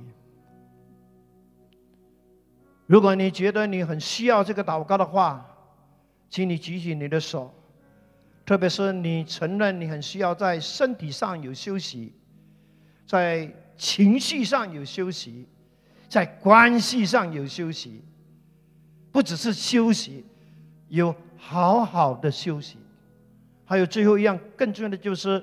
[2.86, 5.46] 如果你觉得你很需要这个祷告的话，
[6.30, 7.54] 请你举起你的手。
[8.46, 12.14] 特别是你承认你很需要在身体上有休息，
[13.06, 15.46] 在情绪上有休息，
[16.08, 18.02] 在关系上有休息，
[19.12, 20.26] 不只是休息，
[20.92, 22.78] 有好好的休息。
[23.66, 25.42] 还有最后一样更重要的就是，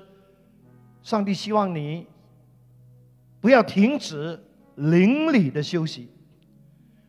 [1.01, 2.05] 上帝希望你
[3.41, 4.39] 不要停止
[4.75, 6.07] 灵里的休息，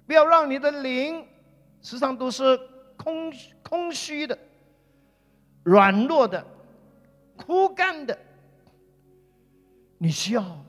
[0.07, 1.23] 不要让你的灵
[1.83, 2.59] 时常都是
[2.97, 3.31] 空
[3.63, 4.37] 空虚的。
[5.63, 6.43] 软弱的、
[7.37, 8.19] 枯干的，
[9.99, 10.65] 你需要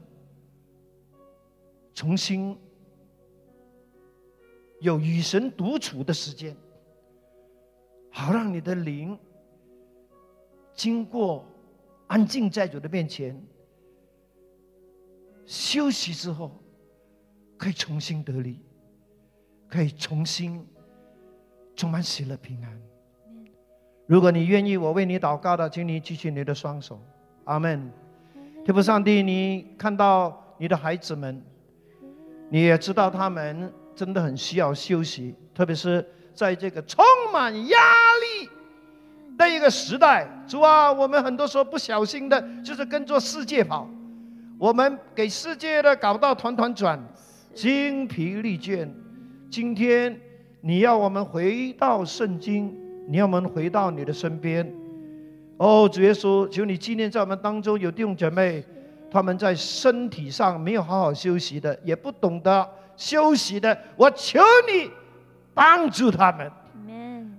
[1.94, 2.60] 重新
[4.82, 6.54] 有与神独处的时间，
[8.12, 9.18] 好让你的灵
[10.74, 11.46] 经过
[12.08, 13.42] 安静在主的面前
[15.46, 16.52] 休息之后，
[17.58, 18.60] 可以重新得力，
[19.68, 20.66] 可以重新
[21.76, 22.82] 充满喜乐平安。
[24.06, 27.02] 如果你愿意，我为你祷告的，请你举起你的双手，
[27.46, 27.92] 阿门。
[28.64, 31.42] 天父上帝，你看到你的孩子们，
[32.50, 37.78] 你也知道他们真的很需要休息，特别是在这个充满压
[38.40, 38.50] 力
[39.38, 40.28] 的一个时代。
[40.48, 43.88] 主啊，我们很多时候不小心的，就是跟着世界跑，
[44.58, 47.00] 我们给世界的搞到团团转，
[47.54, 48.90] 精疲力倦。
[49.50, 50.20] 今天
[50.62, 52.78] 你要我们回到圣经。
[53.08, 54.66] 你要我们回到你的身边，
[55.58, 58.64] 哦，主耶稣，求你纪念在我们当中有弟兄姐妹，
[59.10, 62.66] 他们在身体上没有好好休息的，也不懂得
[62.96, 64.40] 休息的，我求
[64.72, 64.90] 你
[65.54, 66.52] 帮助他们，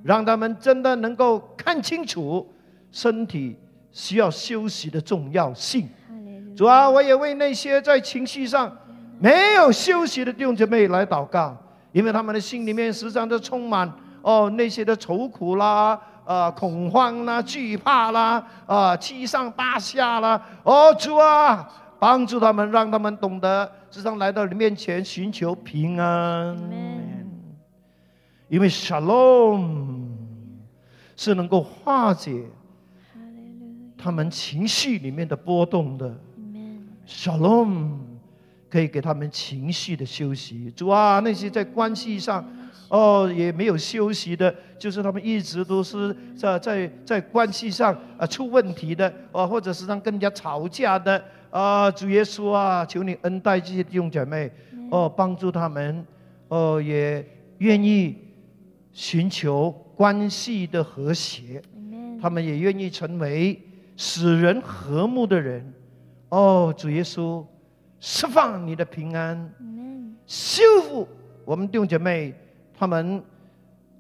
[0.03, 2.53] 让他们真的能够看清楚
[2.91, 3.59] 身体
[3.91, 5.89] 需要休息的重要性。
[6.57, 8.71] 主啊，我也为那些在情绪上
[9.19, 11.57] 没有休息的弟兄姐妹来祷告，
[11.93, 13.91] 因为他们的心里面时常都充满。
[14.23, 26.57] 哦，那些的愁苦啦，呃，恐慌啦，惧怕啦，啊，七上八下啦，哦，主啊，帮助他们，让他们懂得时常来到你面前寻求平安。
[28.53, 30.11] 因为 Shalom
[31.17, 32.45] 是能够化解
[33.97, 36.15] 他们情绪里面的波动的。
[37.09, 37.93] Shalom
[38.69, 40.71] 可以给他们情绪的休息。
[40.77, 42.47] 主啊，那些在关系上。
[42.91, 51.91] 哦，也没有休息的，就是他们一直都是在在在关系上啊出问题的，哦，或者是让跟人家吵架的啊。
[51.91, 54.53] 主耶稣啊，求你恩待这些弟兄姐妹，
[54.91, 56.05] 哦，帮助他们，
[56.49, 57.27] 哦，也
[57.57, 58.15] 愿意
[58.93, 61.63] 寻求关系的和谐，
[62.21, 63.61] 他们也愿意成为
[63.97, 65.73] 使人和睦的人。
[66.29, 67.45] 哦，主耶稣，
[68.01, 69.53] 释放你的平安，
[70.27, 71.09] 修复
[71.45, 72.35] 我们弟兄姐妹。
[72.75, 73.23] 他们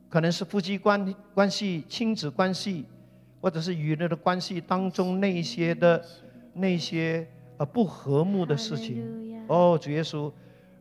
[0.08, 2.84] 可能是夫妻关关系、亲子关系，
[3.40, 6.04] 或者是与人的关系当中那些的、
[6.52, 7.24] 那些
[7.58, 9.46] 呃不和睦的事情。
[9.46, 10.32] 哦，主耶稣，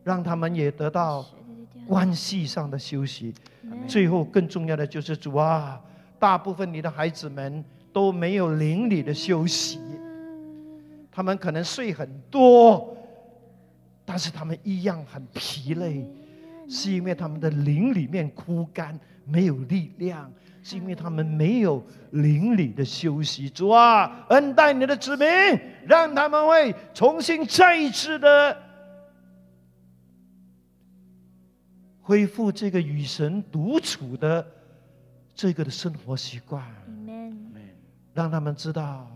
[0.02, 1.24] 让他们也得到
[1.86, 3.34] 关系上的休息。
[3.86, 5.80] 最后，更重要的就是主啊，
[6.18, 9.80] 大部分你的孩子们都没有灵里的休息，
[11.10, 12.96] 他们可能睡很多，
[14.04, 16.04] 但是他们一样很疲累，
[16.68, 20.30] 是因为他们的灵里面枯干，没有力量，
[20.62, 23.48] 是因为他们没有灵里的休息。
[23.48, 25.26] 主啊，恩待你的子民，
[25.86, 28.56] 让他们会重新再一次的
[32.02, 34.46] 恢复这个与神独处的。
[35.34, 36.62] 这个的生活习惯，
[38.12, 39.10] 让他们知道，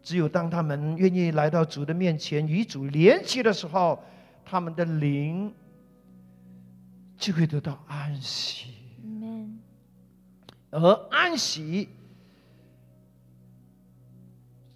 [0.00, 4.00] 只有当他们愿意来到主的面前与主连接的时候，
[4.44, 5.52] 他们的灵
[7.16, 8.68] 就会得到安息。
[10.70, 11.88] 而安息，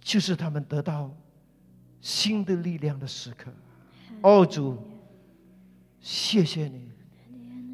[0.01, 1.09] 就是他们得到
[2.01, 3.49] 新的力量的时刻。
[4.21, 4.77] 哦，主，
[5.99, 6.87] 谢谢你。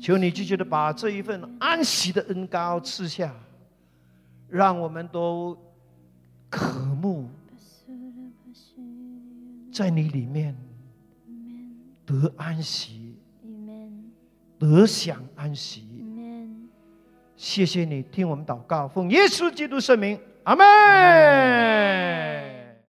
[0.01, 3.33] 求你继续的把这一份安息的恩膏赐下，
[4.49, 5.57] 让我们都
[6.49, 7.29] 渴慕
[9.71, 10.53] 在你里面
[12.05, 13.15] 得安息，
[14.59, 15.85] 得享安息。
[17.37, 20.63] 谢谢你听我们祷告，奉耶稣基督圣名，阿门。